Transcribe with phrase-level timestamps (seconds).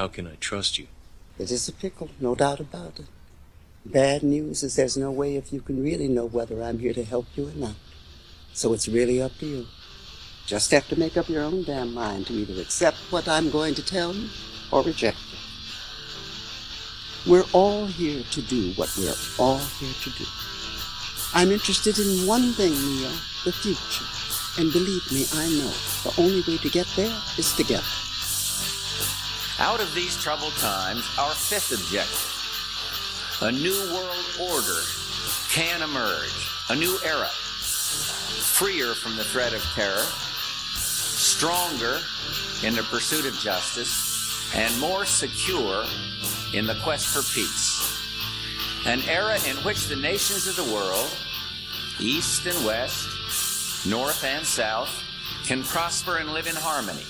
[0.00, 0.86] How can I trust you?
[1.38, 3.04] It is a pickle, no doubt about it.
[3.84, 7.04] Bad news is there's no way if you can really know whether I'm here to
[7.04, 7.74] help you or not.
[8.54, 9.66] So it's really up to you.
[10.46, 13.74] Just have to make up your own damn mind to either accept what I'm going
[13.74, 14.30] to tell you
[14.72, 15.38] or reject it.
[17.28, 20.24] We're all here to do what we're all here to do.
[21.34, 23.10] I'm interested in one thing, Neo,
[23.44, 24.08] the future.
[24.58, 25.72] And believe me, I know
[26.04, 27.84] the only way to get there is together.
[29.60, 32.38] Out of these troubled times, our fifth objective
[33.42, 34.80] a new world order
[35.50, 40.04] can emerge, a new era, freer from the threat of terror,
[40.76, 42.00] stronger
[42.62, 45.84] in the pursuit of justice, and more secure
[46.54, 47.98] in the quest for peace.
[48.86, 51.10] An era in which the nations of the world,
[51.98, 55.02] east and west, north and south,
[55.44, 57.04] can prosper and live in harmony.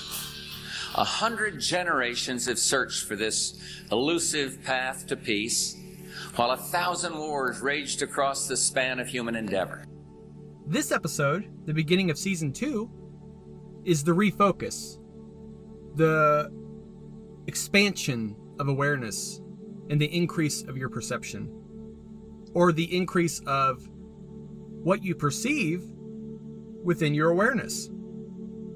[0.95, 3.57] A hundred generations have searched for this
[3.91, 5.77] elusive path to peace,
[6.35, 9.85] while a thousand wars raged across the span of human endeavor.
[10.67, 12.89] This episode, the beginning of season two,
[13.85, 14.99] is the refocus,
[15.95, 16.51] the
[17.47, 19.41] expansion of awareness,
[19.89, 21.49] and the increase of your perception,
[22.53, 23.87] or the increase of
[24.83, 25.83] what you perceive
[26.83, 27.89] within your awareness.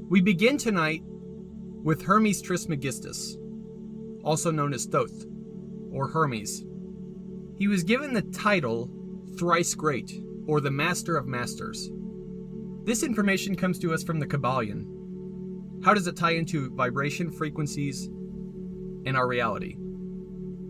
[0.10, 1.04] We begin tonight
[1.86, 3.38] with Hermes Trismegistus,
[4.24, 5.28] also known as Thoth,
[5.92, 6.66] or Hermes.
[7.60, 8.90] He was given the title
[9.38, 10.12] Thrice Great,
[10.48, 11.92] or the Master of Masters.
[12.86, 15.84] This information comes to us from the Kybalion.
[15.86, 18.08] How does it tie into vibration frequencies
[19.06, 19.78] and our reality?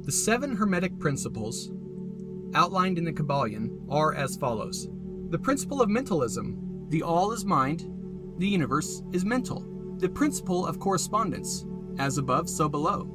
[0.02, 1.72] The seven Hermetic principles
[2.54, 4.90] outlined in the Kybalion are as follows
[5.30, 7.90] The principle of mentalism the all is mind,
[8.38, 9.75] the universe is mental.
[9.98, 11.66] The principle of correspondence
[11.98, 13.10] as above, so below.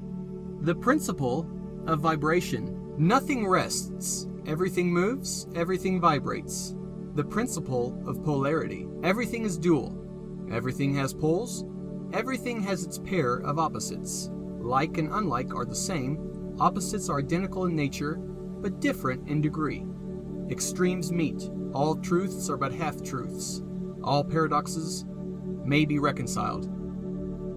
[0.63, 1.47] The principle
[1.87, 6.75] of vibration nothing rests, everything moves, everything vibrates.
[7.15, 9.95] The principle of polarity everything is dual,
[10.51, 11.65] everything has poles,
[12.13, 14.31] everything has its pair of opposites.
[14.59, 19.85] Like and unlike are the same, opposites are identical in nature, but different in degree.
[20.51, 23.63] Extremes meet, all truths are but half truths,
[24.03, 25.05] all paradoxes
[25.65, 26.69] may be reconciled.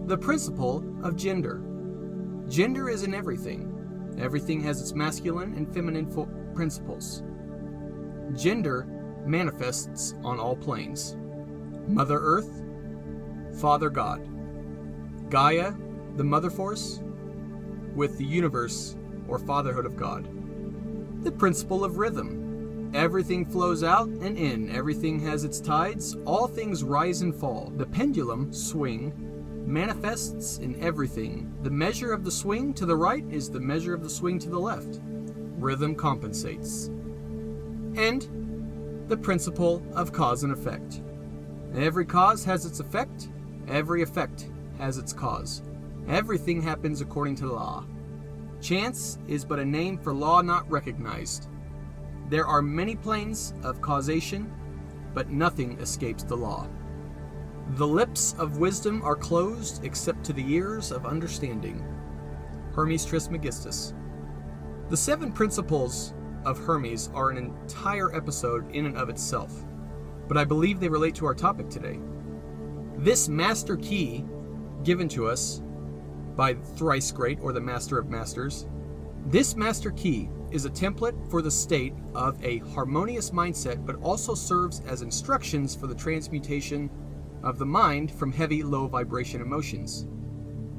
[0.05, 1.61] The principle of gender.
[2.49, 3.69] Gender is in everything.
[4.19, 7.23] Everything has its masculine and feminine fo- principles.
[8.35, 8.85] Gender
[9.25, 11.15] manifests on all planes
[11.87, 12.63] Mother Earth,
[13.61, 14.27] Father God,
[15.29, 15.73] Gaia,
[16.17, 17.01] the Mother Force,
[17.95, 18.97] with the universe
[19.27, 20.27] or fatherhood of God.
[21.23, 22.91] The principle of rhythm.
[22.93, 27.71] Everything flows out and in, everything has its tides, all things rise and fall.
[27.77, 29.22] The pendulum, swing,
[29.65, 31.53] manifests in everything.
[31.63, 34.49] The measure of the swing to the right is the measure of the swing to
[34.49, 34.99] the left.
[35.57, 36.87] Rhythm compensates.
[37.95, 41.01] And the principle of cause and effect.
[41.75, 43.29] Every cause has its effect,
[43.67, 45.61] every effect has its cause.
[46.07, 47.85] Everything happens according to law.
[48.61, 51.47] Chance is but a name for law not recognized.
[52.29, 54.51] There are many planes of causation,
[55.13, 56.67] but nothing escapes the law.
[57.71, 61.83] The lips of wisdom are closed except to the ears of understanding.
[62.73, 63.93] Hermes Trismegistus.
[64.89, 66.13] The seven principles
[66.45, 69.65] of Hermes are an entire episode in and of itself,
[70.27, 71.99] but I believe they relate to our topic today.
[72.97, 74.25] This master key,
[74.83, 75.61] given to us
[76.35, 78.67] by Thrice Great or the Master of Masters,
[79.27, 84.35] this master key is a template for the state of a harmonious mindset, but also
[84.35, 86.89] serves as instructions for the transmutation
[87.43, 90.05] of the mind from heavy, low vibration emotions.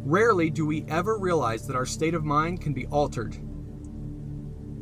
[0.07, 3.37] Rarely do we ever realize that our state of mind can be altered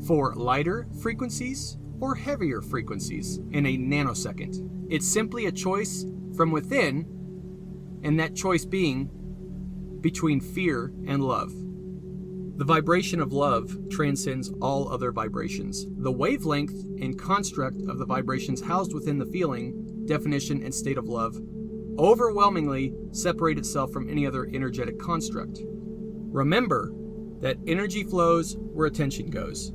[0.06, 4.68] for lighter frequencies or heavier frequencies in a nanosecond.
[4.90, 6.04] It's simply a choice
[6.36, 7.06] from within,
[8.02, 9.10] and that choice being
[10.00, 11.52] between fear and love.
[12.56, 15.86] The vibration of love transcends all other vibrations.
[15.98, 21.06] The wavelength and construct of the vibrations housed within the feeling, definition, and state of
[21.06, 21.38] love
[21.98, 25.60] overwhelmingly separate itself from any other energetic construct.
[25.64, 26.92] Remember
[27.40, 29.72] that energy flows where attention goes.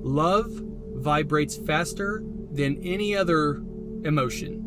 [0.00, 0.62] Love
[0.94, 2.22] vibrates faster
[2.52, 3.56] than any other
[4.04, 4.62] emotion.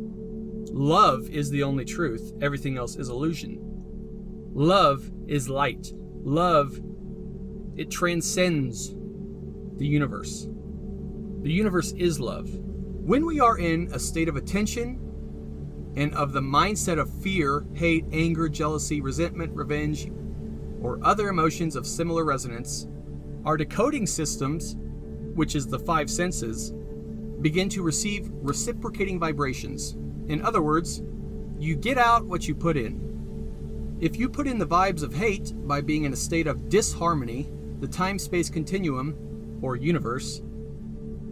[0.71, 3.57] Love is the only truth, everything else is illusion.
[4.53, 5.91] Love is light.
[6.23, 6.79] Love,
[7.75, 8.93] it transcends
[9.77, 10.47] the universe.
[11.41, 12.49] The universe is love.
[12.53, 14.99] When we are in a state of attention
[15.95, 20.09] and of the mindset of fear, hate, anger, jealousy, resentment, revenge,
[20.81, 22.87] or other emotions of similar resonance,
[23.45, 24.75] our decoding systems,
[25.35, 26.73] which is the five senses,
[27.41, 29.93] begin to receive reciprocating vibrations.
[30.27, 31.01] In other words,
[31.59, 33.97] you get out what you put in.
[33.99, 37.51] If you put in the vibes of hate by being in a state of disharmony,
[37.79, 40.41] the time space continuum, or universe,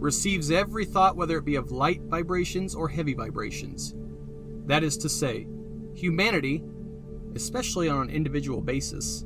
[0.00, 3.94] receives every thought, whether it be of light vibrations or heavy vibrations.
[4.70, 5.48] That is to say,
[5.94, 6.62] humanity,
[7.34, 9.24] especially on an individual basis,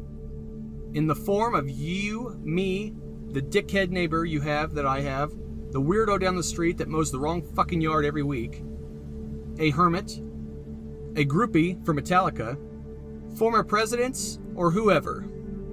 [0.95, 2.95] in the form of you, me,
[3.29, 5.33] the dickhead neighbor you have that I have,
[5.71, 8.63] the weirdo down the street that mows the wrong fucking yard every week,
[9.59, 10.13] a hermit,
[11.15, 12.57] a groupie for Metallica,
[13.37, 15.27] former presidents, or whoever,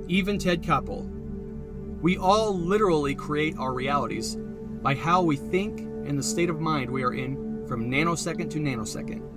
[0.09, 1.09] even Ted Koppel.
[2.01, 4.35] We all literally create our realities
[4.81, 8.59] by how we think and the state of mind we are in from nanosecond to
[8.59, 9.31] nanosecond.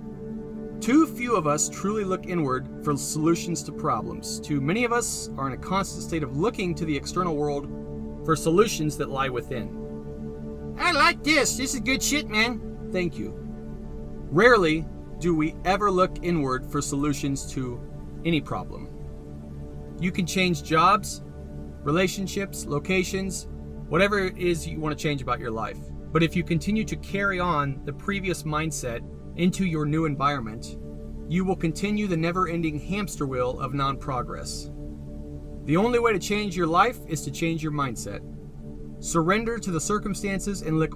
[0.81, 4.39] Too few of us truly look inward for solutions to problems.
[4.39, 7.67] Too many of us are in a constant state of looking to the external world
[8.25, 10.75] for solutions that lie within.
[10.77, 11.57] I like this.
[11.57, 12.89] This is good shit, man.
[12.91, 13.33] Thank you.
[14.29, 14.85] Rarely
[15.19, 17.79] do we ever look inward for solutions to
[18.25, 18.89] any problem.
[19.99, 21.23] You can change jobs,
[21.83, 23.47] relationships, locations,
[23.87, 25.77] whatever it is you want to change about your life.
[26.11, 29.01] But if you continue to carry on the previous mindset
[29.37, 30.77] into your new environment,
[31.27, 34.69] you will continue the never ending hamster wheel of non progress.
[35.65, 38.21] The only way to change your life is to change your mindset.
[38.99, 40.93] Surrender to the circumstances and look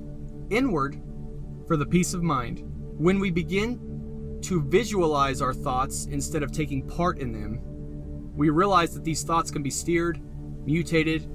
[0.50, 1.02] inward
[1.68, 2.64] for the peace of mind.
[2.98, 7.62] When we begin to visualize our thoughts instead of taking part in them,
[8.36, 10.22] we realize that these thoughts can be steered,
[10.66, 11.30] mutated,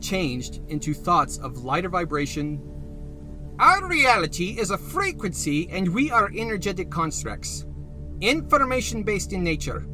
[0.00, 2.60] changed into thoughts of lighter vibration.
[3.58, 7.64] Our reality is a frequency and we are energetic constructs,
[8.20, 9.86] information based in nature.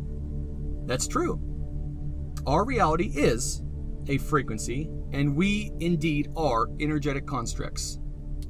[0.87, 1.41] That's true.
[2.45, 3.63] Our reality is
[4.09, 8.01] a frequency and we indeed are energetic constructs,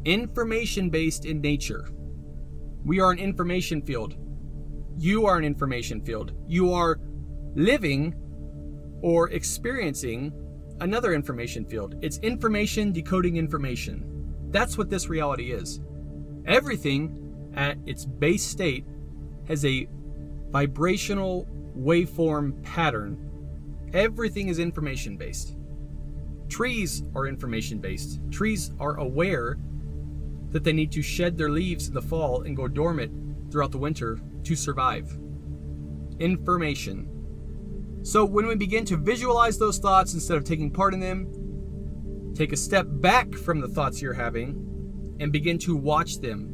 [0.06, 1.90] information based in nature.
[2.82, 4.16] We are an information field.
[4.96, 6.32] You are an information field.
[6.48, 6.98] You are
[7.54, 8.14] living
[9.02, 10.32] or experiencing
[10.80, 11.96] another information field.
[12.00, 14.11] It's information decoding information.
[14.52, 15.80] That's what this reality is.
[16.46, 18.84] Everything at its base state
[19.48, 19.88] has a
[20.50, 23.30] vibrational waveform pattern.
[23.92, 25.56] Everything is information based.
[26.48, 28.20] Trees are information based.
[28.30, 29.58] Trees are aware
[30.50, 33.78] that they need to shed their leaves in the fall and go dormant throughout the
[33.78, 35.18] winter to survive.
[36.18, 37.08] Information.
[38.02, 41.26] So when we begin to visualize those thoughts instead of taking part in them,
[42.34, 46.48] take a step back from the thoughts you're having and begin to watch them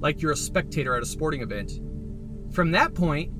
[0.00, 1.72] like you're a spectator at a sporting event.
[2.52, 3.32] From that point,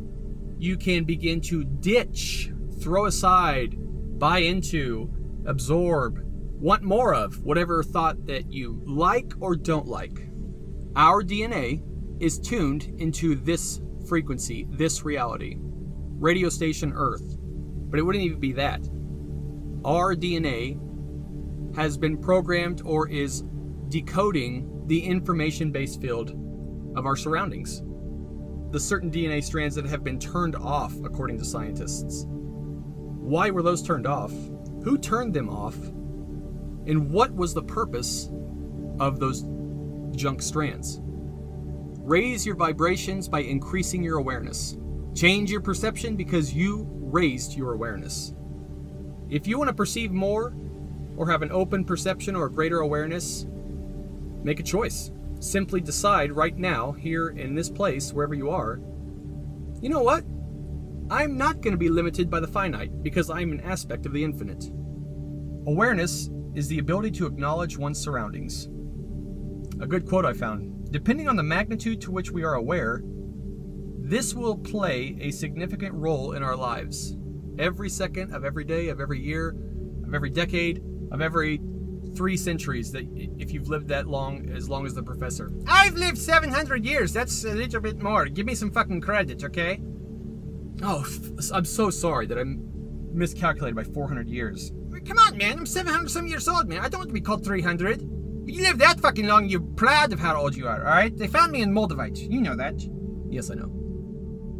[0.58, 2.50] you can begin to ditch,
[2.80, 3.74] throw aside,
[4.18, 5.10] buy into,
[5.46, 6.18] absorb,
[6.60, 10.28] want more of whatever thought that you like or don't like.
[10.96, 11.82] Our DNA
[12.20, 15.56] is tuned into this frequency, this reality
[16.18, 17.36] radio station Earth.
[17.38, 18.80] But it wouldn't even be that.
[19.84, 20.78] Our DNA
[21.78, 23.44] has been programmed or is
[23.88, 26.30] decoding the information based field
[26.96, 27.84] of our surroundings.
[28.72, 32.26] The certain DNA strands that have been turned off, according to scientists.
[32.28, 34.32] Why were those turned off?
[34.82, 35.76] Who turned them off?
[35.76, 38.28] And what was the purpose
[38.98, 39.44] of those
[40.16, 40.98] junk strands?
[41.00, 44.76] Raise your vibrations by increasing your awareness.
[45.14, 48.34] Change your perception because you raised your awareness.
[49.30, 50.56] If you want to perceive more,
[51.18, 53.44] or have an open perception or greater awareness,
[54.44, 55.10] make a choice.
[55.40, 58.80] Simply decide right now, here in this place, wherever you are,
[59.82, 60.24] you know what?
[61.10, 64.22] I'm not going to be limited by the finite because I'm an aspect of the
[64.22, 64.70] infinite.
[65.66, 68.66] Awareness is the ability to acknowledge one's surroundings.
[69.80, 73.02] A good quote I found Depending on the magnitude to which we are aware,
[73.98, 77.16] this will play a significant role in our lives.
[77.58, 79.56] Every second of every day, of every year,
[80.06, 81.60] of every decade, of every
[82.16, 83.06] three centuries that
[83.38, 85.52] if you've lived that long as long as the professor.
[85.66, 87.12] I've lived 700 years.
[87.12, 88.26] That's a little bit more.
[88.26, 89.80] Give me some fucking credit okay?
[90.82, 91.04] Oh
[91.52, 92.62] i'm so sorry that I'm
[93.12, 94.72] miscalculated by 400 years.
[95.06, 95.58] Come on man.
[95.58, 96.80] I'm 700 some years old man.
[96.80, 98.02] I don't want to be called 300
[98.46, 101.26] you live that fucking long you're proud of how old you are all right they
[101.26, 102.30] found me in moldavite.
[102.30, 102.74] You know that.
[103.30, 103.74] Yes i know.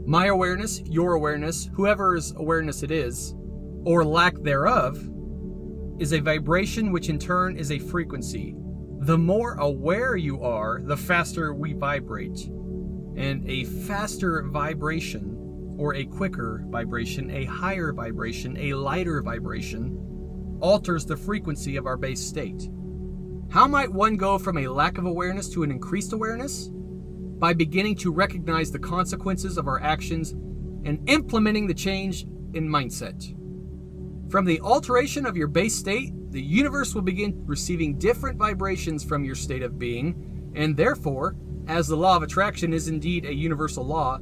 [0.07, 3.35] My awareness, your awareness, whoever's awareness it is,
[3.85, 4.99] or lack thereof,
[5.99, 8.55] is a vibration which in turn is a frequency.
[9.01, 12.47] The more aware you are, the faster we vibrate.
[13.17, 21.05] And a faster vibration or a quicker vibration, a higher vibration, a lighter vibration, alters
[21.07, 22.69] the frequency of our base state.
[23.51, 26.69] How might one go from a lack of awareness to an increased awareness?
[27.39, 30.33] By beginning to recognize the consequences of our actions
[30.85, 32.25] and implementing the change
[32.55, 33.35] in mindset.
[34.31, 39.25] From the alteration of your base state, the universe will begin receiving different vibrations from
[39.25, 41.35] your state of being, and therefore,
[41.67, 44.19] as the law of attraction is indeed a universal law,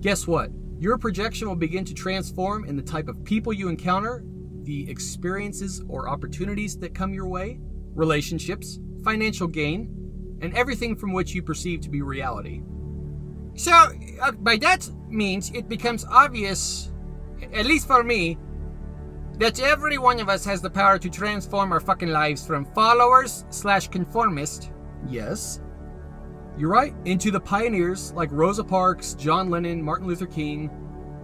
[0.00, 0.50] guess what?
[0.78, 4.24] Your projection will begin to transform in the type of people you encounter,
[4.62, 7.60] the experiences or opportunities that come your way,
[7.94, 12.62] relationships, financial gain, and everything from which you perceive to be reality.
[13.56, 13.72] So,
[14.22, 16.90] uh, by that means, it becomes obvious,
[17.52, 18.38] at least for me,
[19.40, 23.46] that every one of us has the power to transform our fucking lives from followers
[23.48, 24.70] slash conformist.
[25.08, 25.62] Yes.
[26.58, 26.94] You're right.
[27.06, 30.70] Into the pioneers like Rosa Parks, John Lennon, Martin Luther King,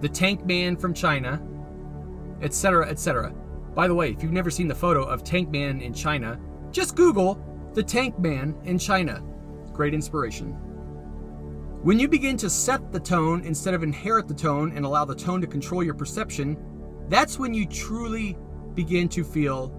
[0.01, 1.43] the Tank Man from China,
[2.41, 3.35] etc., etc.
[3.75, 6.97] By the way, if you've never seen the photo of Tank Man in China, just
[6.97, 7.39] Google
[7.75, 9.23] the Tank Man in China.
[9.75, 10.53] Great inspiration.
[11.83, 15.15] When you begin to set the tone instead of inherit the tone and allow the
[15.15, 16.57] tone to control your perception,
[17.09, 18.37] that's when you truly
[18.75, 19.73] begin to feel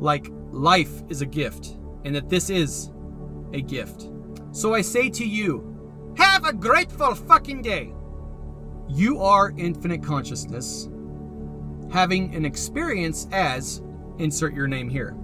[0.00, 2.90] like life is a gift and that this is
[3.52, 4.08] a gift.
[4.52, 7.92] So I say to you, have a grateful fucking day.
[8.88, 10.88] You are infinite consciousness
[11.92, 13.82] having an experience as
[14.18, 15.16] insert your name here.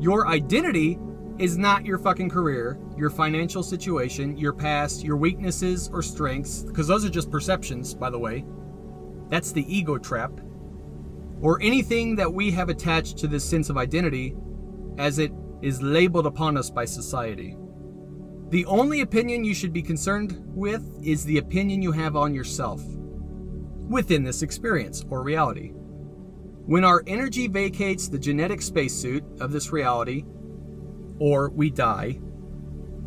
[0.00, 0.98] Your identity
[1.38, 6.86] is not your fucking career, your financial situation, your past, your weaknesses or strengths, because
[6.86, 8.44] those are just perceptions, by the way.
[9.30, 10.32] That's the ego trap.
[11.40, 14.34] Or anything that we have attached to this sense of identity
[14.98, 17.56] as it is labeled upon us by society.
[18.50, 22.82] The only opinion you should be concerned with is the opinion you have on yourself
[23.88, 25.72] within this experience or reality.
[26.66, 30.24] When our energy vacates the genetic spacesuit of this reality,
[31.18, 32.20] or we die,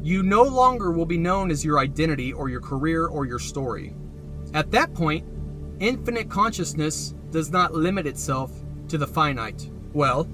[0.01, 3.95] you no longer will be known as your identity or your career or your story.
[4.53, 5.25] At that point,
[5.79, 8.51] infinite consciousness does not limit itself
[8.89, 9.69] to the finite.
[9.93, 10.27] Well,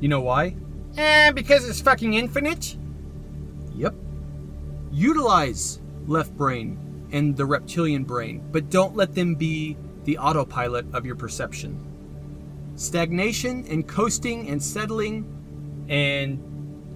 [0.00, 0.56] you know why?
[0.96, 2.76] Eh, because it's fucking infinite?
[3.74, 3.94] Yep.
[4.92, 11.06] Utilize left brain and the reptilian brain, but don't let them be the autopilot of
[11.06, 11.80] your perception.
[12.76, 15.24] Stagnation and coasting and settling
[15.88, 16.38] and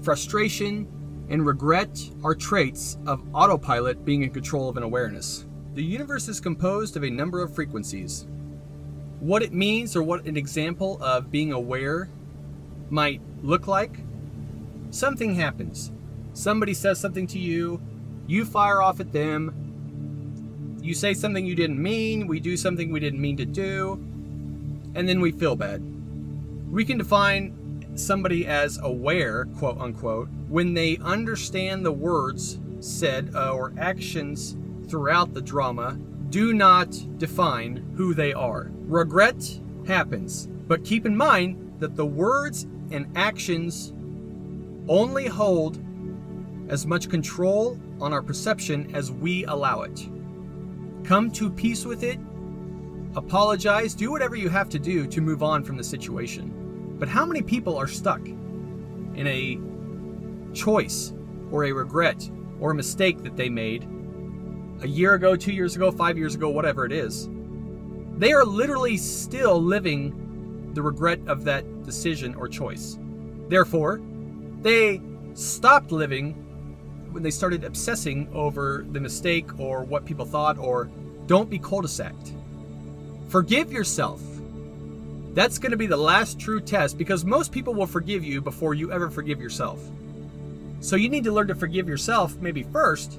[0.02, 0.86] frustration
[1.28, 5.46] and regret are traits of autopilot being in control of an awareness.
[5.78, 8.26] The universe is composed of a number of frequencies.
[9.20, 12.10] What it means, or what an example of being aware
[12.90, 14.00] might look like,
[14.90, 15.92] something happens.
[16.32, 17.80] Somebody says something to you,
[18.26, 22.98] you fire off at them, you say something you didn't mean, we do something we
[22.98, 23.92] didn't mean to do,
[24.96, 25.80] and then we feel bad.
[26.68, 33.52] We can define somebody as aware, quote unquote, when they understand the words said uh,
[33.52, 34.56] or actions
[34.88, 35.98] throughout the drama
[36.30, 38.70] do not define who they are.
[38.86, 43.92] Regret happens, but keep in mind that the words and actions
[44.88, 45.78] only hold
[46.68, 50.08] as much control on our perception as we allow it.
[51.04, 52.18] Come to peace with it,
[53.14, 56.96] apologize, do whatever you have to do to move on from the situation.
[56.98, 59.58] But how many people are stuck in a
[60.54, 61.12] choice
[61.50, 62.28] or a regret
[62.60, 63.86] or a mistake that they made
[64.82, 67.28] a year ago, two years ago, five years ago, whatever it is,
[68.16, 72.98] they are literally still living the regret of that decision or choice.
[73.48, 74.00] Therefore,
[74.60, 75.00] they
[75.34, 76.34] stopped living
[77.12, 80.90] when they started obsessing over the mistake or what people thought or
[81.26, 82.34] don't be cul-de-saced.
[83.28, 84.20] Forgive yourself.
[85.34, 88.74] That's going to be the last true test because most people will forgive you before
[88.74, 89.80] you ever forgive yourself.
[90.80, 93.18] So you need to learn to forgive yourself maybe first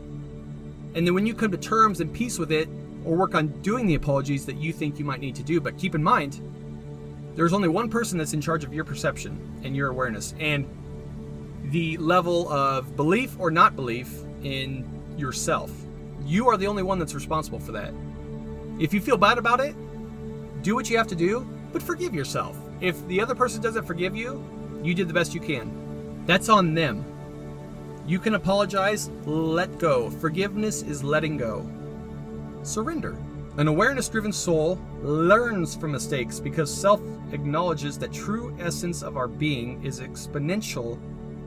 [0.96, 2.68] and then when you come to terms and peace with it,
[3.06, 5.78] or work on doing the apologies that you think you might need to do, but
[5.78, 6.42] keep in mind,
[7.36, 10.68] there's only one person that's in charge of your perception and your awareness and
[11.66, 14.12] the level of belief or not belief
[14.44, 14.86] in
[15.18, 15.72] yourself.
[16.26, 17.94] You are the only one that's responsible for that.
[18.80, 19.76] If you feel bad about it,
[20.62, 22.58] do what you have to do, but forgive yourself.
[22.82, 24.44] If the other person doesn't forgive you,
[24.84, 26.24] you did the best you can.
[26.26, 27.06] That's on them.
[28.10, 30.10] You can apologize, let go.
[30.10, 31.70] Forgiveness is letting go.
[32.64, 33.16] Surrender.
[33.58, 37.00] An awareness driven soul learns from mistakes because self
[37.34, 40.98] acknowledges that true essence of our being is exponential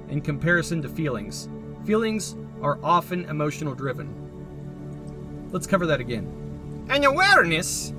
[0.09, 1.49] in comparison to feelings.
[1.85, 4.15] Feelings are often emotional driven.
[5.51, 6.87] Let's cover that again.
[6.91, 7.93] An awareness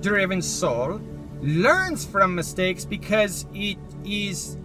[0.00, 1.02] driven soul
[1.42, 4.56] learns from mistakes because it is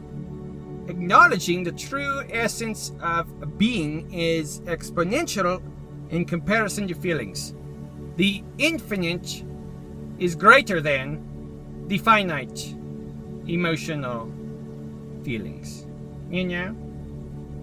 [0.88, 5.62] acknowledging the true essence of being is exponential
[6.10, 7.54] in comparison to feelings.
[8.18, 9.44] The infinite
[10.20, 12.76] is greater than the finite
[13.48, 14.32] emotional
[15.24, 15.86] feelings.
[16.30, 16.76] You know?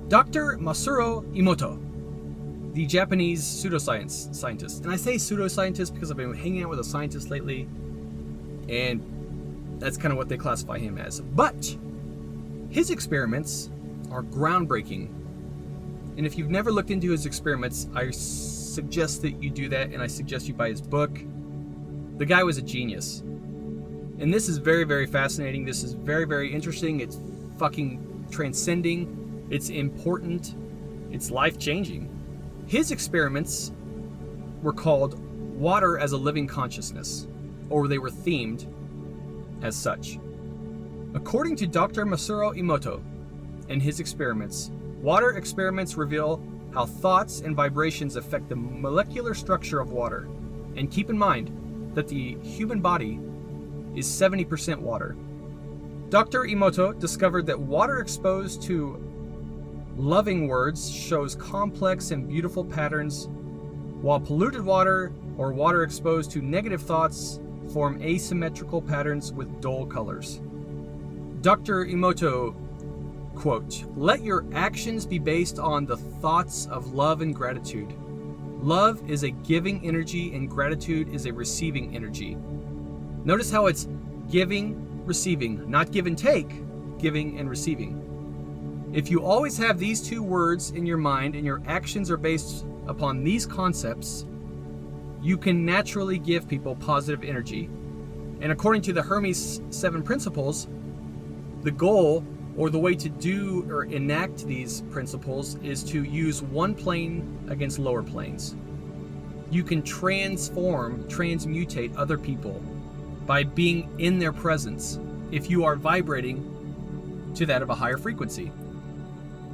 [0.08, 0.56] Dr.
[0.58, 1.78] Masaru Emoto,
[2.72, 4.84] the Japanese pseudoscience scientist.
[4.84, 7.68] And I say pseudoscientist because I've been hanging out with a scientist lately,
[8.68, 9.02] and
[9.78, 11.20] that's kind of what they classify him as.
[11.20, 11.76] But
[12.70, 13.70] his experiments
[14.10, 15.08] are groundbreaking.
[16.16, 20.02] And if you've never looked into his experiments, I suggest that you do that, and
[20.02, 21.18] I suggest you buy his book.
[22.18, 23.20] The guy was a genius.
[23.20, 25.64] And this is very, very fascinating.
[25.64, 27.00] This is very, very interesting.
[27.00, 27.18] It's
[27.58, 29.46] fucking transcending.
[29.50, 30.54] It's important.
[31.12, 32.08] It's life changing.
[32.66, 33.72] His experiments
[34.62, 35.18] were called
[35.56, 37.26] Water as a Living Consciousness,
[37.70, 38.66] or they were themed
[39.62, 40.18] as such.
[41.14, 42.04] According to Dr.
[42.04, 43.02] Masaru Emoto
[43.70, 46.42] and his experiments, water experiments reveal
[46.74, 50.28] how thoughts and vibrations affect the molecular structure of water.
[50.76, 51.50] And keep in mind
[51.94, 53.18] that the human body
[53.94, 55.16] is 70% water.
[56.10, 56.42] Dr.
[56.42, 59.02] Emoto discovered that water exposed to
[59.96, 63.28] loving words shows complex and beautiful patterns,
[64.02, 67.40] while polluted water or water exposed to negative thoughts
[67.72, 70.40] form asymmetrical patterns with dull colors.
[71.40, 71.84] Dr.
[71.84, 72.54] Emoto
[73.36, 77.92] quote, "Let your actions be based on the thoughts of love and gratitude.
[78.60, 82.36] Love is a giving energy and gratitude is a receiving energy.
[83.24, 83.86] Notice how it's
[84.28, 84.76] giving,
[85.06, 86.64] receiving, not give and take,
[86.98, 88.02] giving and receiving.
[88.92, 92.66] If you always have these two words in your mind and your actions are based
[92.88, 94.26] upon these concepts,
[95.22, 97.70] you can naturally give people positive energy.
[98.40, 100.66] And according to the Hermes 7 principles,
[101.62, 102.24] the goal
[102.56, 107.78] or the way to do or enact these principles is to use one plane against
[107.78, 108.56] lower planes.
[109.50, 112.60] You can transform, transmutate other people
[113.26, 114.98] by being in their presence
[115.30, 118.50] if you are vibrating to that of a higher frequency.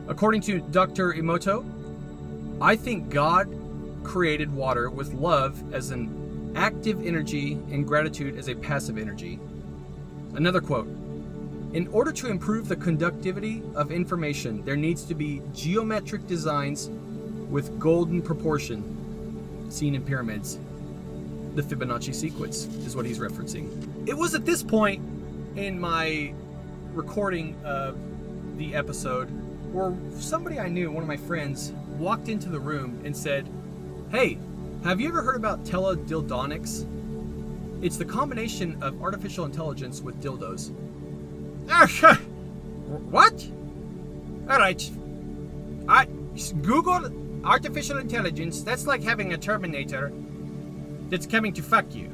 [0.08, 1.12] According to Dr.
[1.12, 1.64] Emoto,
[2.60, 3.48] I think God
[4.02, 9.40] created water with love as an active energy and gratitude as a passive energy.
[10.34, 10.88] Another quote
[11.74, 16.88] In order to improve the conductivity of information, there needs to be geometric designs
[17.50, 20.60] with golden proportion, seen in pyramids
[21.56, 24.08] the Fibonacci sequence, is what he's referencing.
[24.08, 25.02] It was at this point
[25.56, 26.32] in my
[26.92, 27.98] recording of
[28.56, 29.26] the episode
[29.72, 33.48] where somebody I knew, one of my friends, walked into the room and said,
[34.12, 34.38] Hey,
[34.84, 36.86] have you ever heard about teledildonics?
[37.82, 40.72] It's the combination of artificial intelligence with dildos.
[43.10, 43.48] what?
[44.48, 44.90] All right.
[45.88, 46.06] I
[46.62, 47.10] Google
[47.44, 48.62] artificial intelligence.
[48.62, 50.12] That's like having a Terminator
[51.08, 52.10] that's coming to fuck you.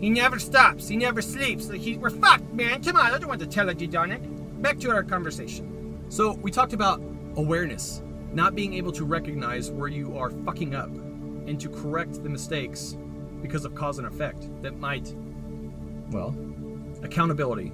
[0.00, 0.88] He never stops.
[0.88, 1.68] He never sleeps.
[1.68, 2.82] Like he, we're fucked, man.
[2.82, 4.62] Come on, I don't want to tell you, darn it.
[4.62, 6.04] Back to our conversation.
[6.08, 7.00] So we talked about
[7.36, 12.28] awareness, not being able to recognize where you are fucking up, and to correct the
[12.28, 12.96] mistakes
[13.40, 15.14] because of cause and effect that might,
[16.10, 16.36] well,
[17.02, 17.72] accountability.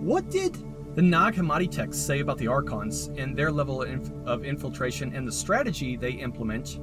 [0.00, 0.56] What did
[0.94, 5.14] the Nag Hammadi texts say about the Archons and their level of, inf- of infiltration
[5.14, 6.80] and the strategy they implement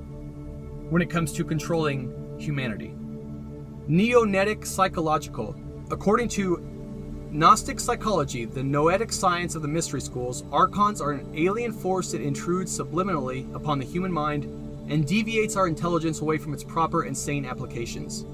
[0.90, 2.94] when it comes to controlling humanity.
[3.90, 5.56] Neonetic psychological.
[5.92, 6.58] According to
[7.32, 12.22] Gnostic psychology, the noetic science of the mystery schools, archons are an alien force that
[12.22, 14.46] intrudes subliminally upon the human mind
[14.90, 18.26] and deviates our intelligence away from its proper and sane applications.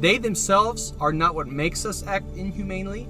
[0.00, 3.06] They themselves are not what makes us act inhumanely,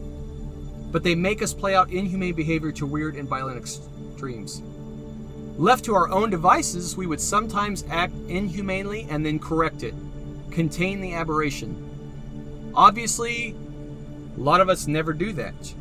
[0.93, 4.63] but they make us play out inhumane behavior to weird and violent extremes.
[5.57, 9.95] Left to our own devices, we would sometimes act inhumanely and then correct it,
[10.51, 12.71] contain the aberration.
[12.75, 13.57] Obviously,
[14.37, 15.75] a lot of us never do that.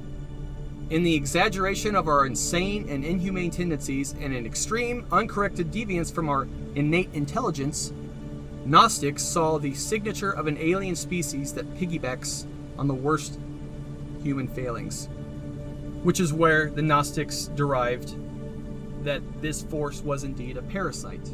[0.90, 6.28] In the exaggeration of our insane and inhumane tendencies and an extreme, uncorrected deviance from
[6.28, 7.94] our innate intelligence,
[8.66, 12.46] Gnostics saw the signature of an alien species that piggybacks
[12.78, 13.40] on the worst
[14.24, 15.10] human failings,
[16.04, 18.16] which is where the Gnostics derived
[19.04, 21.32] that this force was indeed a parasite.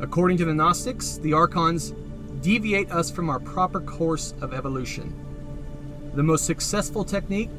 [0.00, 1.94] According to the Gnostics, the Archons
[2.40, 5.14] deviate us from our proper course of evolution.
[6.14, 7.50] The most successful technique?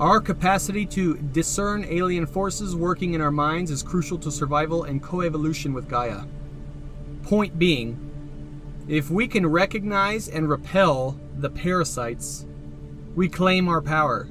[0.00, 5.00] Our capacity to discern alien forces working in our minds is crucial to survival and
[5.00, 6.24] coevolution with Gaia.
[7.22, 8.00] Point being,
[8.88, 12.44] If we can recognize and repel the parasites,
[13.14, 14.28] we claim our power.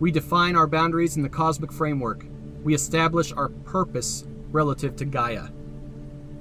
[0.00, 2.26] We define our boundaries in the cosmic framework.
[2.64, 5.48] We establish our purpose relative to Gaia,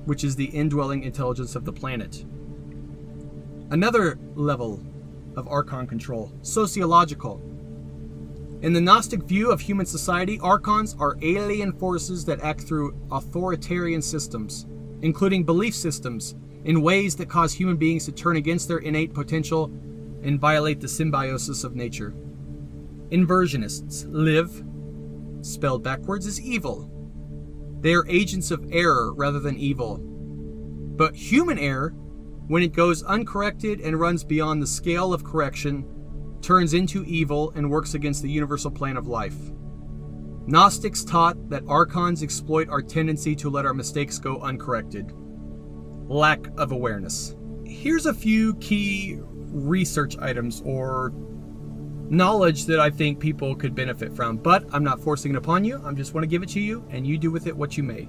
[0.06, 2.26] which is the indwelling intelligence of the planet.
[3.70, 4.82] Another level
[5.36, 7.42] of Archon control sociological.
[8.62, 14.02] In the Gnostic view of human society, Archons are alien forces that act through authoritarian
[14.02, 14.66] systems,
[15.04, 19.72] including belief systems, in ways that cause human beings to turn against their innate potential
[20.26, 22.14] and violate the symbiosis of nature.
[23.12, 24.64] Inversionists live,
[25.42, 26.92] spelled backwards, as evil.
[27.82, 30.00] They are agents of error rather than evil.
[30.00, 31.92] But human error,
[32.48, 35.86] when it goes uncorrected and runs beyond the scale of correction,
[36.42, 39.38] turns into evil and works against the universal plan of life.
[40.48, 45.12] Gnostics taught that archons exploit our tendency to let our mistakes go uncorrected.
[46.08, 47.36] Lack of awareness.
[47.66, 49.20] Here's a few key
[49.56, 51.14] research items or
[52.10, 55.82] knowledge that I think people could benefit from, but I'm not forcing it upon you.
[55.84, 57.84] I just want to give it to you, and you do with it what you
[57.84, 58.08] may.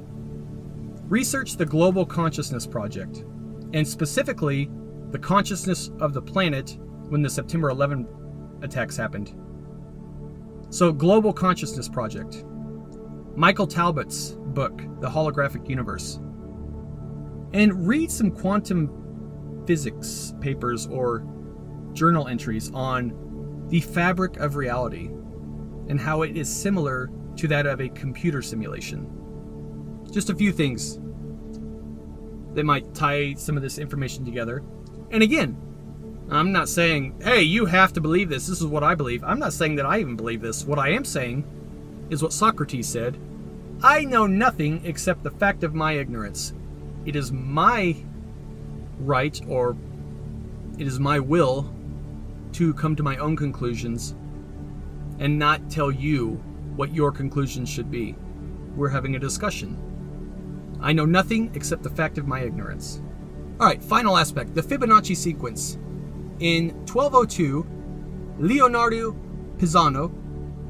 [1.08, 3.24] Research the Global Consciousness Project,
[3.72, 4.68] and specifically
[5.12, 6.76] the consciousness of the planet
[7.08, 8.06] when the September 11
[8.62, 9.34] attacks happened.
[10.70, 12.44] So, Global Consciousness Project.
[13.36, 16.18] Michael Talbot's book, The Holographic Universe.
[17.52, 21.24] And read some quantum physics papers or
[21.96, 25.06] journal entries on the fabric of reality
[25.88, 29.10] and how it is similar to that of a computer simulation.
[30.12, 31.00] Just a few things
[32.54, 34.62] that might tie some of this information together.
[35.10, 35.56] And again,
[36.30, 38.46] I'm not saying, hey, you have to believe this.
[38.46, 39.22] This is what I believe.
[39.24, 40.64] I'm not saying that I even believe this.
[40.64, 41.44] What I am saying
[42.10, 43.18] is what Socrates said
[43.82, 46.54] I know nothing except the fact of my ignorance.
[47.04, 47.96] It is my
[49.00, 49.76] right or
[50.78, 51.70] it is my will
[52.56, 54.14] to come to my own conclusions
[55.18, 56.42] and not tell you
[56.74, 58.16] what your conclusions should be.
[58.74, 59.78] We're having a discussion.
[60.80, 63.02] I know nothing except the fact of my ignorance.
[63.60, 65.76] All right, final aspect the Fibonacci sequence.
[66.40, 67.66] In 1202,
[68.38, 69.12] Leonardo
[69.58, 70.10] Pisano,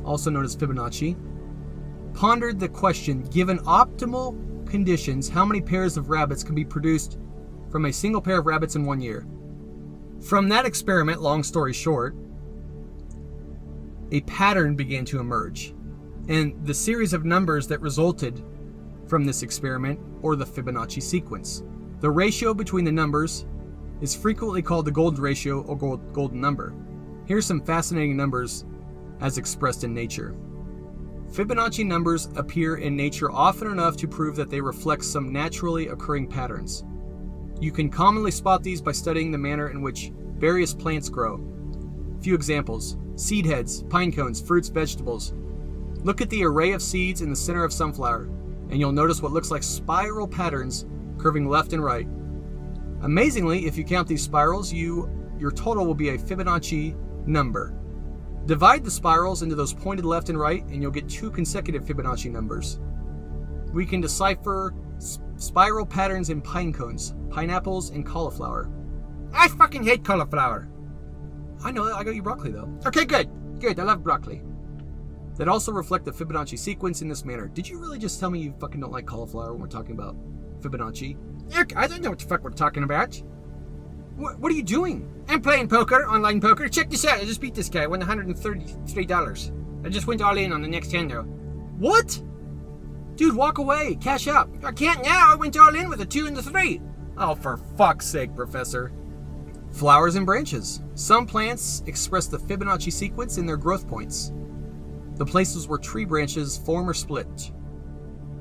[0.05, 1.17] also known as Fibonacci,
[2.15, 4.37] pondered the question given optimal
[4.69, 7.19] conditions, how many pairs of rabbits can be produced
[7.71, 9.25] from a single pair of rabbits in one year?
[10.23, 12.17] From that experiment, long story short,
[14.13, 15.75] a pattern began to emerge.
[16.29, 18.43] And the series of numbers that resulted
[19.09, 21.63] from this experiment, or the Fibonacci sequence.
[22.01, 23.47] The ratio between the numbers
[24.01, 26.75] is frequently called the golden ratio or gold, golden number.
[27.27, 28.65] Here's some fascinating numbers
[29.21, 30.35] as expressed in nature.
[31.31, 36.29] Fibonacci numbers appear in nature often enough to prove that they reflect some naturally occurring
[36.29, 36.85] patterns.
[37.61, 41.41] You can commonly spot these by studying the manner in which various plants grow.
[42.21, 45.33] Few examples seed heads, pine cones, fruits, vegetables.
[46.03, 48.25] Look at the array of seeds in the center of sunflower,
[48.71, 50.87] and you'll notice what looks like spiral patterns
[51.19, 52.07] curving left and right.
[53.03, 56.95] Amazingly, if you count these spirals, you your total will be a Fibonacci
[57.27, 57.75] number.
[58.47, 62.31] Divide the spirals into those pointed left and right, and you'll get two consecutive Fibonacci
[62.31, 62.79] numbers.
[63.73, 64.73] We can decipher
[65.37, 68.71] spiral patterns in pine cones, pineapples, and cauliflower.
[69.33, 70.69] I fucking hate cauliflower.
[71.63, 72.69] I know I got you broccoli though.
[72.87, 73.29] Okay, good.
[73.59, 73.79] Good.
[73.79, 74.43] I love broccoli.
[75.37, 77.49] That also reflect the Fibonacci sequence in this manner.
[77.49, 80.17] Did you really just tell me you fucking don't like cauliflower when we're talking about
[80.61, 81.17] Fibonacci?
[81.55, 83.23] Look, I don't know what the fuck we're talking about.
[84.17, 85.07] What, what are you doing?
[85.29, 86.69] I'm playing poker, online poker.
[86.69, 87.19] Check this out.
[87.19, 87.83] I just beat this guy.
[87.83, 89.85] I won $133.
[89.85, 91.23] I just went all in on the next hand though.
[91.79, 92.19] What?
[93.17, 93.97] Dude, walk away.
[93.97, 94.49] Cash up.
[94.63, 95.33] I can't now.
[95.33, 96.81] I went all in with a two and the three.
[97.17, 98.93] Oh, for fuck's sake, Professor.
[99.73, 100.83] Flowers and branches.
[100.95, 104.33] Some plants express the Fibonacci sequence in their growth points,
[105.17, 107.53] the places where tree branches form or split.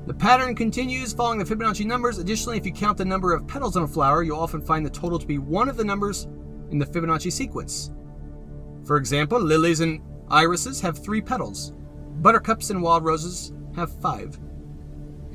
[0.06, 2.18] The pattern continues following the Fibonacci numbers.
[2.18, 4.90] Additionally, if you count the number of petals on a flower, you'll often find the
[4.90, 6.28] total to be one of the numbers
[6.70, 7.90] in the Fibonacci sequence.
[8.84, 11.72] For example, lilies and irises have three petals,
[12.20, 14.38] buttercups and wild roses have five,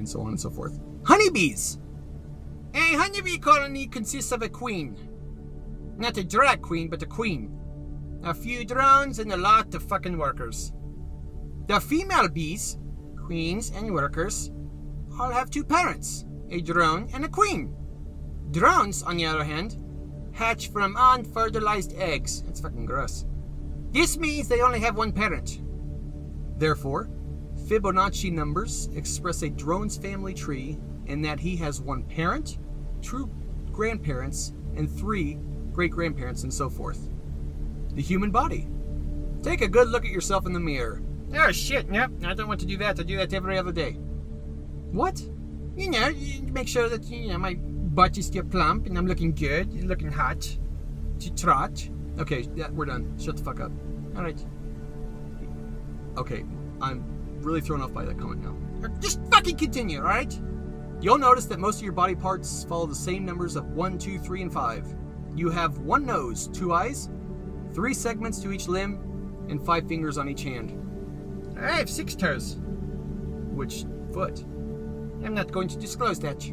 [0.01, 0.79] and so on and so forth.
[1.03, 1.77] Honeybees!
[2.73, 4.97] A honeybee colony consists of a queen.
[5.97, 7.51] Not a drag queen, but a queen.
[8.23, 10.73] A few drones and a lot of fucking workers.
[11.67, 12.79] The female bees,
[13.15, 14.51] queens and workers,
[15.19, 17.75] all have two parents, a drone and a queen.
[18.49, 19.77] Drones, on the other hand,
[20.33, 22.41] hatch from unfertilized eggs.
[22.41, 23.25] That's fucking gross.
[23.91, 25.61] This means they only have one parent.
[26.57, 27.09] Therefore,
[27.71, 32.57] Fibonacci numbers express a drone's family tree in that he has one parent,
[33.01, 33.31] two
[33.71, 35.39] grandparents, and three
[35.71, 37.09] great grandparents, and so forth.
[37.93, 38.67] The human body.
[39.41, 41.01] Take a good look at yourself in the mirror.
[41.33, 42.99] Oh shit, yep, I don't want to do that.
[42.99, 43.93] I do that every other day.
[44.91, 45.21] What?
[45.77, 49.07] You know, you make sure that you know my butt is still plump and I'm
[49.07, 50.41] looking good looking hot.
[51.19, 51.87] To trot.
[52.19, 53.17] Okay, yeah, we're done.
[53.17, 53.71] Shut the fuck up.
[54.17, 54.45] All right.
[56.17, 56.43] Okay,
[56.81, 58.89] I'm really thrown off by that comment now.
[58.99, 60.39] Just fucking continue, all right?
[61.01, 64.19] You'll notice that most of your body parts follow the same numbers of 1, 2,
[64.19, 64.95] 3, and 5.
[65.35, 67.09] You have one nose, two eyes,
[67.73, 70.77] three segments to each limb, and five fingers on each hand.
[71.59, 72.57] I have six toes.
[73.49, 74.43] Which foot?
[75.23, 76.51] I'm not going to disclose that.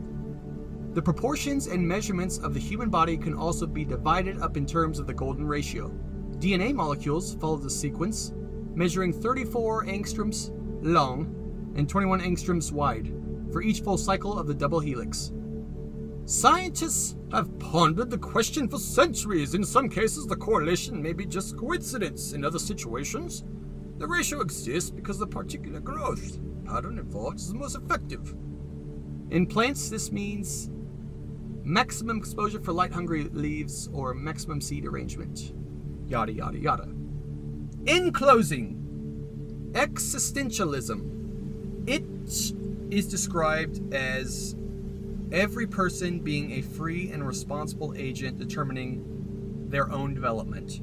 [0.94, 4.98] The proportions and measurements of the human body can also be divided up in terms
[4.98, 5.90] of the golden ratio.
[6.38, 8.32] DNA molecules follow the sequence,
[8.74, 10.50] measuring 34 angstroms
[10.82, 13.12] long and 21 angstroms wide
[13.52, 15.32] for each full cycle of the double helix.
[16.26, 19.54] Scientists have pondered the question for centuries.
[19.54, 22.34] In some cases, the correlation may be just coincidence.
[22.34, 23.44] In other situations,
[23.96, 28.34] the ratio exists because the particular growth pattern involved is the most effective.
[29.30, 30.70] In plants, this means
[31.64, 35.54] maximum exposure for light hungry leaves or maximum seed arrangement.
[36.06, 36.88] Yada, yada, yada.
[37.86, 38.87] In closing,
[39.72, 41.86] existentialism.
[41.86, 42.04] It
[42.90, 44.56] is described as
[45.32, 49.04] every person being a free and responsible agent determining
[49.68, 50.80] their own development.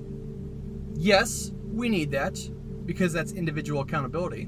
[0.96, 2.40] Yes, we need that
[2.86, 4.48] because that's individual accountability.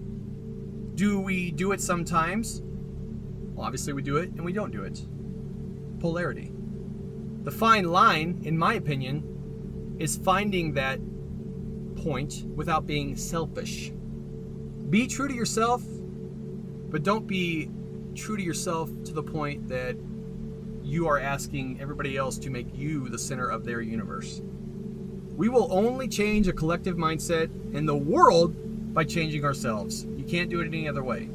[0.95, 2.62] Do we do it sometimes?
[3.54, 5.06] Well, obviously, we do it and we don't do it.
[6.00, 6.52] Polarity.
[7.43, 11.00] The fine line, in my opinion, is finding that
[11.95, 13.91] point without being selfish.
[14.89, 15.84] Be true to yourself,
[16.89, 17.69] but don't be
[18.15, 19.97] true to yourself to the point that
[20.82, 24.41] you are asking everybody else to make you the center of their universe.
[25.36, 30.06] We will only change a collective mindset in the world by changing ourselves.
[30.15, 31.30] You can't do it any other way.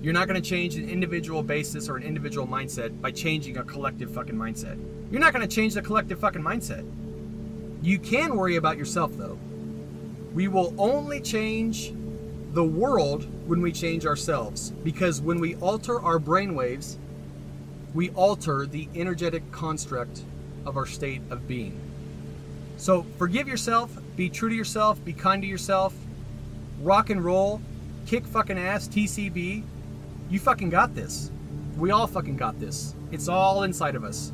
[0.00, 3.64] You're not going to change an individual basis or an individual mindset by changing a
[3.64, 4.78] collective fucking mindset.
[5.10, 6.84] You're not going to change the collective fucking mindset.
[7.82, 9.38] You can worry about yourself though.
[10.32, 11.92] We will only change
[12.54, 16.96] the world when we change ourselves because when we alter our brainwaves,
[17.94, 20.22] we alter the energetic construct
[20.64, 21.80] of our state of being.
[22.76, 25.94] So forgive yourself, be true to yourself, be kind to yourself,
[26.80, 27.60] rock and roll,
[28.06, 29.64] kick fucking ass, TCB.
[30.30, 31.32] You fucking got this.
[31.76, 32.94] We all fucking got this.
[33.10, 34.32] It's all inside of us.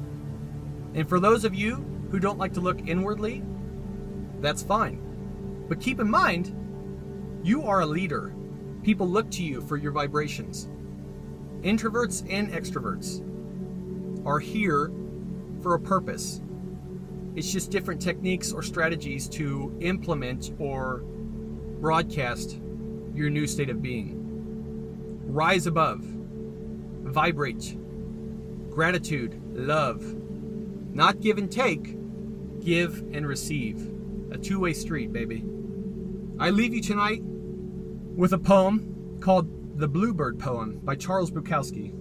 [0.94, 1.76] And for those of you
[2.10, 3.42] who don't like to look inwardly,
[4.40, 5.00] that's fine.
[5.70, 6.54] But keep in mind,
[7.42, 8.34] you are a leader.
[8.82, 10.68] People look to you for your vibrations.
[11.62, 13.24] Introverts and extroverts
[14.26, 14.90] are here
[15.62, 16.40] for a purpose.
[17.36, 21.02] It's just different techniques or strategies to implement or
[21.80, 22.58] broadcast
[23.14, 24.16] your new state of being.
[25.26, 27.76] Rise above, vibrate,
[28.70, 30.02] gratitude, love.
[30.92, 31.96] Not give and take,
[32.60, 33.90] give and receive.
[34.32, 35.44] A two way street, baby.
[36.40, 41.92] I leave you tonight with a poem called The Bluebird Poem by Charles Bukowski.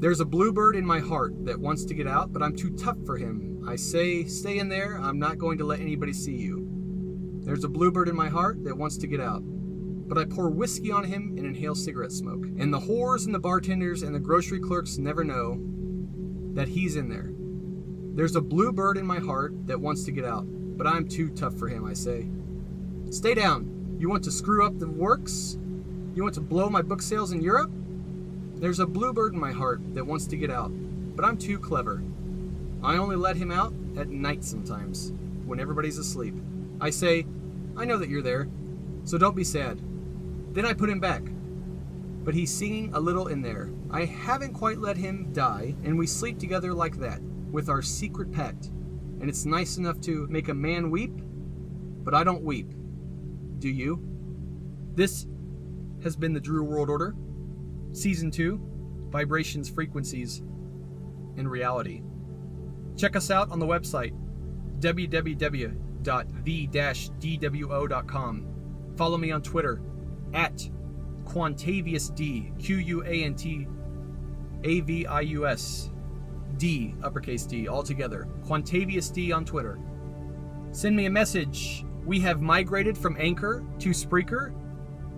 [0.00, 2.98] There's a bluebird in my heart that wants to get out, but I'm too tough
[3.04, 3.64] for him.
[3.68, 7.40] I say, stay in there, I'm not going to let anybody see you.
[7.42, 10.92] There's a bluebird in my heart that wants to get out, but I pour whiskey
[10.92, 12.44] on him and inhale cigarette smoke.
[12.56, 15.58] And the whores and the bartenders and the grocery clerks never know
[16.52, 17.32] that he's in there.
[18.14, 21.58] There's a bluebird in my heart that wants to get out, but I'm too tough
[21.58, 22.28] for him, I say.
[23.14, 23.96] Stay down.
[24.00, 25.56] You want to screw up the works?
[26.16, 27.70] You want to blow my book sales in Europe?
[28.56, 30.72] There's a bluebird in my heart that wants to get out,
[31.14, 32.02] but I'm too clever.
[32.82, 35.12] I only let him out at night sometimes,
[35.46, 36.34] when everybody's asleep.
[36.80, 37.24] I say,
[37.76, 38.48] I know that you're there,
[39.04, 39.80] so don't be sad.
[40.52, 41.22] Then I put him back.
[42.24, 43.70] But he's singing a little in there.
[43.92, 47.22] I haven't quite let him die, and we sleep together like that,
[47.52, 48.72] with our secret pact.
[49.20, 51.12] And it's nice enough to make a man weep,
[52.02, 52.72] but I don't weep.
[53.64, 53.98] Do you?
[54.94, 55.26] This
[56.02, 57.14] has been the Drew World Order,
[57.92, 58.60] Season 2
[59.08, 60.40] Vibrations, Frequencies,
[61.38, 62.02] and Reality.
[62.94, 64.12] Check us out on the website
[64.80, 66.06] www.the-dwo.com.
[68.96, 69.80] Follow me on Twitter
[70.34, 70.68] at
[71.24, 73.66] QuantaviusD, Q U A N T
[74.64, 75.90] A V I U S
[76.58, 78.28] D, uppercase D, all together.
[78.44, 79.78] Quantavius D on Twitter.
[80.70, 81.86] Send me a message.
[82.04, 84.52] We have migrated from Anchor to Spreaker,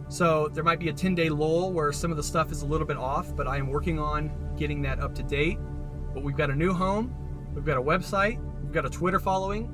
[0.09, 2.67] so there might be a 10 day lull where some of the stuff is a
[2.67, 5.59] little bit off, but I am working on getting that up to date.
[6.15, 7.15] But we've got a new home,
[7.55, 9.73] we've got a website, we've got a Twitter following.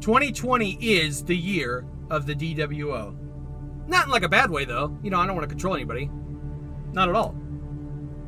[0.00, 3.16] 2020 is the year of the DWO.
[3.88, 4.96] Not in like a bad way though.
[5.02, 6.08] You know, I don't want to control anybody.
[6.92, 7.34] Not at all.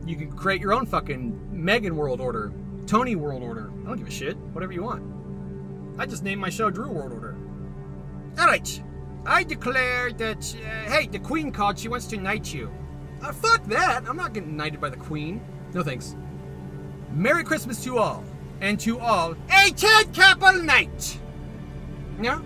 [0.07, 2.53] You can create your own fucking Megan World Order,
[2.87, 3.73] Tony World Order.
[3.85, 4.37] I don't give a shit.
[4.37, 5.03] Whatever you want.
[5.99, 7.37] I just named my show Drew World Order.
[8.39, 8.83] All right.
[9.27, 11.79] I declare that, uh, hey, the Queen called.
[11.79, 12.71] She wants to knight you.
[13.23, 14.05] Uh, fuck that.
[14.09, 15.41] I'm not getting knighted by the Queen.
[15.73, 16.15] No thanks.
[17.13, 18.25] Merry Christmas to all.
[18.61, 21.19] And to all, a Ted Capel night.
[22.19, 22.43] No?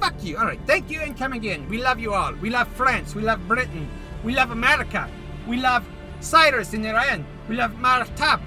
[0.00, 0.36] Fuck you.
[0.36, 0.60] All right.
[0.66, 1.68] Thank you and come again.
[1.68, 2.32] We love you all.
[2.34, 3.14] We love France.
[3.14, 3.88] We love Britain.
[4.22, 5.08] We love America.
[5.46, 5.84] We love
[6.20, 7.24] Cyrus in Iran.
[7.48, 8.40] We love Martab.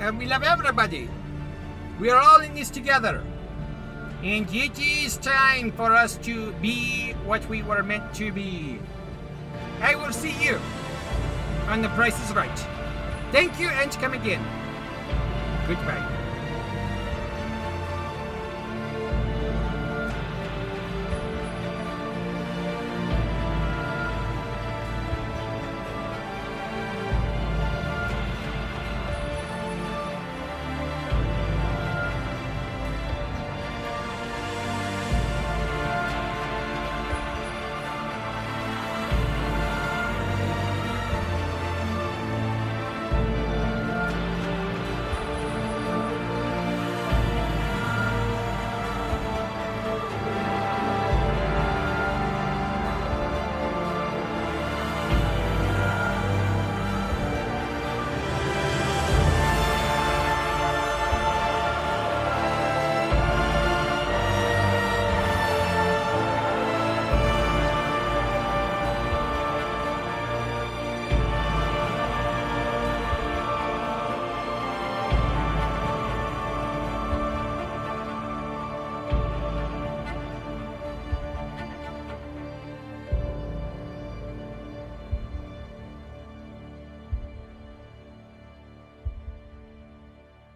[0.00, 1.08] And we love everybody.
[1.98, 3.22] We are all in this together.
[4.22, 8.78] And it is time for us to be what we were meant to be.
[9.80, 10.60] I will see you
[11.68, 12.58] on The Price is Right.
[13.32, 14.44] Thank you and come again.
[15.66, 16.19] Goodbye.